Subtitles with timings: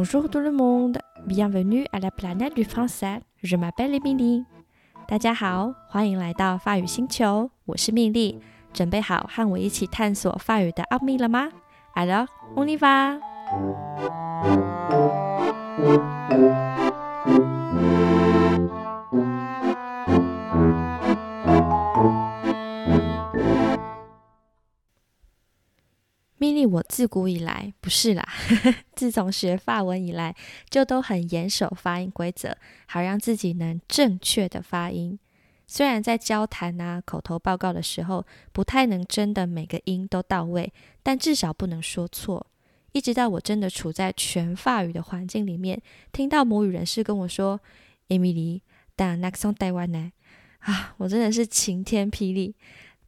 [0.00, 3.20] Bonjour tout le monde, bienvenue à la planète du français.
[3.42, 4.44] Je m'appelle Emily.
[5.08, 8.40] 大家好，欢迎来到法语星球，我是蜜莉。
[8.72, 11.48] 准备好和我一起探索法语的奥秘了吗
[11.96, 13.18] ？Alors, on y va.
[26.38, 28.26] 蜜莉，我自古以来不是啦，
[28.94, 30.34] 自从学法文以来，
[30.70, 32.56] 就都很严守发音规则，
[32.86, 35.18] 好让自己能正确的发音。
[35.66, 42.46] 虽然在交谈啊、口头报告的时候，不太能真的每个音都到位，但至少不能说错。
[42.92, 47.60] 一直到我真的处在全法语的环境里面，听到母语人士跟我说
[48.08, 48.62] “艾米丽，
[48.96, 50.10] 但那个从台湾呢？”
[50.60, 52.56] 啊，我真的是晴天霹雳。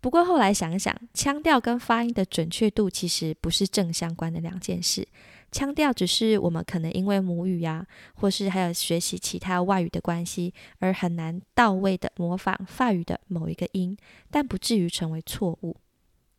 [0.00, 5.06] 不过后来想想，腔调跟发音的准确度其实不是正相关的两件事。
[5.52, 13.96] 腔调只是我们可能因为母语呀，或是还有学习其他外语的关系，而很难到位的模仿法语的某一个音，
[14.30, 15.76] 但不至于成为错误。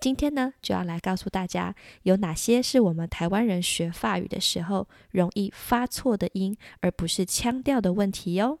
[0.00, 8.58] 今天呢，就要来告诉大家有哪些是我们台湾人学法语的时候容易发错的音，而不是腔调的问题哟。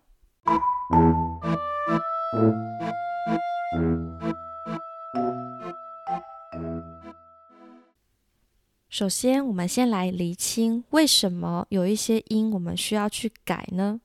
[8.96, 14.00] 首先，我们先来厘清为什么有一些音我们需要去改呢？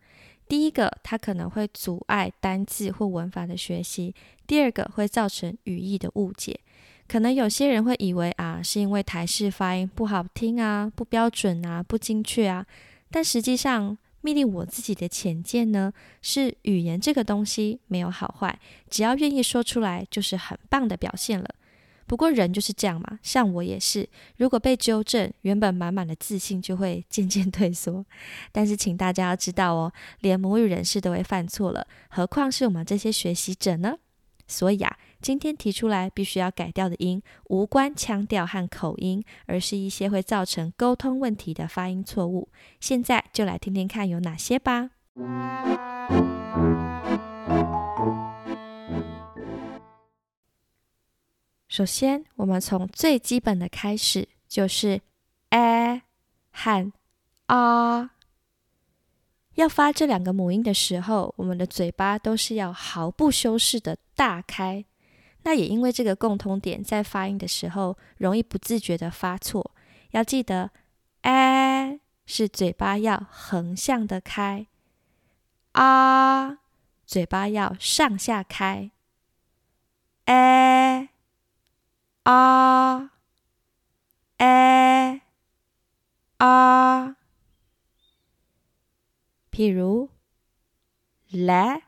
[0.50, 4.14] 第一个，它可能会阻碍单字或文法的学习；
[4.46, 6.60] 第二个，会造成语义的误解。
[7.08, 12.66] 可能有些人会以为啊，是因为台式发音不好听啊、不标准啊、不精确啊。
[13.10, 21.48] 但实际上，命令我自己的浅见呢，是语言这个东西没有好坏，只要愿意说出来，就是很棒的表现了。
[22.12, 28.06] 不过人就是这样嘛，像我也是，如果被纠正，原本满满的自信就会渐渐退缩。
[28.52, 33.96] 但是请大家要知道哦，连母语人士都会犯错了，何况是我们这些学习者呢？
[34.46, 42.50] 所以啊，今天提出来必须要改掉的音，无关腔调和口音，而是一些会造成沟通问题的发音错误。
[42.82, 44.90] 现在就来听听看有哪些吧。
[51.72, 55.00] 首先，我们从最基本的开始，就是
[55.52, 56.02] a
[56.52, 56.92] 和
[57.46, 58.10] r。
[59.54, 64.84] 要发这两个母音的时候，我们的嘴巴都是要毫不修饰的大开。
[65.44, 69.72] 那也因为这个共通点，在发音的时候容易不自觉的发错。
[70.10, 70.72] 要记得
[71.22, 74.68] ，a 是嘴巴要横向的开
[75.72, 76.58] ，r
[77.06, 78.92] 嘴巴要上下开
[82.24, 83.10] a
[84.38, 85.22] a
[86.40, 87.16] a.
[89.52, 90.10] 譬如
[91.32, 91.80] la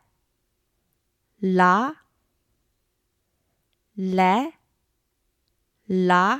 [1.41, 1.95] la
[3.95, 4.51] le
[5.87, 6.39] la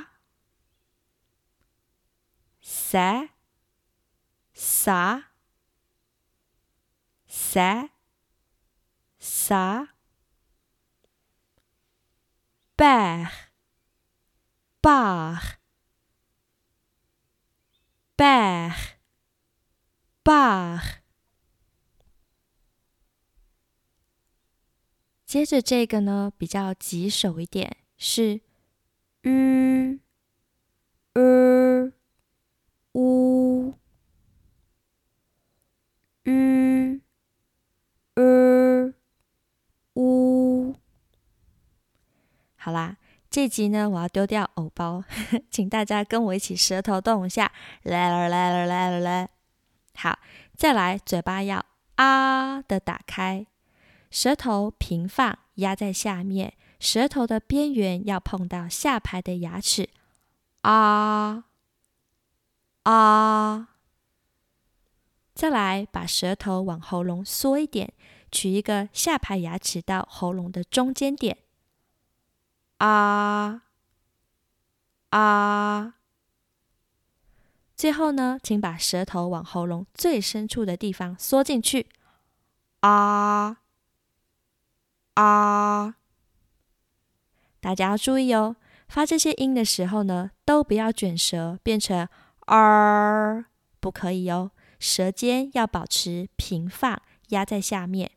[2.60, 3.28] sa
[4.52, 5.20] sa
[7.26, 7.88] sa
[9.18, 9.86] sa
[12.76, 13.43] père
[14.84, 15.40] bar
[18.18, 18.98] bar
[20.22, 21.00] bar
[25.24, 28.42] 接着这个呢，比较棘手一点，是
[29.22, 29.98] u
[31.14, 31.92] er
[32.92, 33.74] u
[36.24, 37.00] u
[38.14, 38.94] er
[39.94, 40.76] u
[42.56, 42.98] 好啦。
[43.34, 45.02] 这集呢，我要丢掉藕包，
[45.50, 47.50] 请大家跟我一起舌头动一下，
[47.82, 49.28] 来来来来来来来，
[49.96, 50.16] 好，
[50.56, 53.44] 再来，嘴巴要啊的打开，
[54.08, 59.88] 舌头平放压在下面，舌头的边缘要碰到下排的牙齿，
[60.60, 61.46] 啊
[62.84, 63.68] 啊，
[65.34, 67.92] 再来把舌头往喉咙缩一点，
[68.30, 71.38] 取一个下排牙齿到喉咙的中间点。
[72.78, 73.62] 啊
[75.10, 75.94] 啊！
[77.76, 81.88] 最后呢，请把舌头往喉咙最深处的地方缩进去。
[82.80, 83.58] 啊
[85.14, 85.96] 啊！
[87.60, 88.56] 大家要注意哦，
[88.88, 92.08] 发这些音的时候呢，都不要卷舌变成
[92.46, 93.46] r，
[93.80, 94.50] 不可以哦。
[94.78, 98.12] 舌尖要保持平放，压在下面。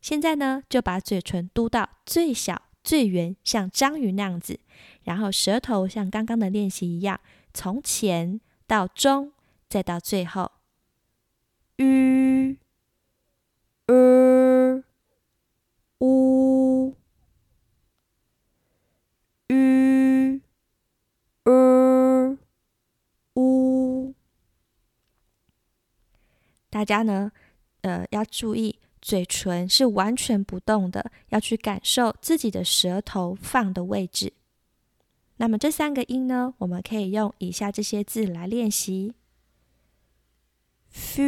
[0.00, 2.67] 现在呢，就把嘴唇嘟到最小。
[2.88, 4.60] 最圆像章鱼那样子，
[5.04, 7.20] 然后舌头像刚刚的练习一样，
[7.52, 9.34] 从前到中
[9.68, 10.52] 再到最后
[11.76, 12.56] ，u、
[13.88, 14.82] er、
[15.98, 16.94] u、
[19.48, 20.40] u、
[21.44, 22.38] er、
[23.34, 24.14] u。
[26.70, 27.32] 大家呢，
[27.82, 34.32] 呃，要注意，嘴唇是完全不动的，要去感受自己的舌头放的位置。
[35.36, 39.14] 那么这三个音呢，我们可以用以下这些字来练习
[40.92, 41.22] ：f、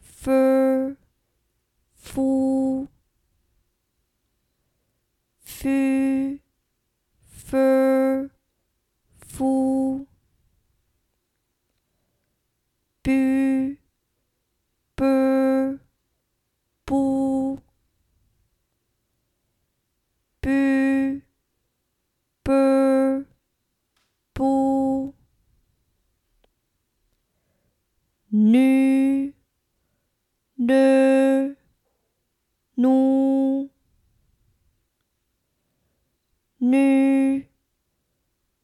[0.00, 0.96] f、f、
[2.02, 2.20] f、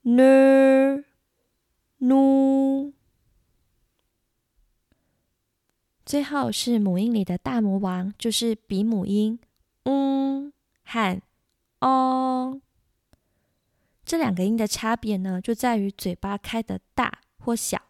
[0.04, 1.04] ngnn
[6.04, 9.38] 最后是母音里的大魔王，就是鼻母音
[9.84, 10.52] 嗯
[10.84, 11.22] 和
[11.80, 12.60] 哦。
[14.04, 17.80] 这两个音的差别呢，就在于嘴巴开的大或小。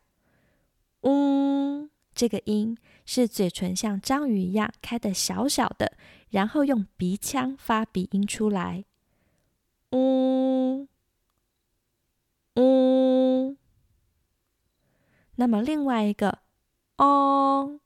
[1.00, 5.96] 嗯，这个音是嘴唇像章鱼一样开的小小的，
[6.30, 8.84] 然后用鼻腔发鼻音出来。
[9.92, 10.88] 嗯，
[12.54, 13.56] 嗯。
[15.36, 16.40] 那么另外一个
[16.96, 17.80] 哦，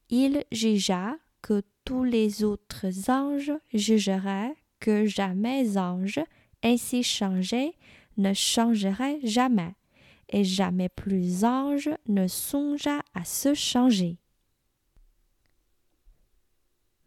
[0.09, 6.21] il jugea que tous les autres anges jugeraient que jamais ange
[6.63, 7.77] Ainsi changer
[8.17, 9.75] ne changerait jamais,
[10.29, 14.20] et jamais plus ange ne songea à se changer.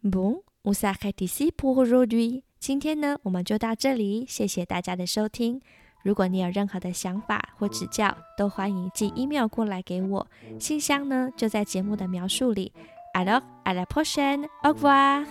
[0.04, 2.44] Bon, on s'arrête ici pour aujourd'hui.
[2.60, 5.62] 今天呢，我们就到这里，谢谢大家的收听。
[6.04, 10.28] 如果你有任何的想法或指教，都欢迎寄 email 过来给我，
[10.60, 12.74] 信箱呢就在节目的描述里。
[13.14, 14.50] Alors, à la prochaine.
[14.64, 15.24] Au revoir.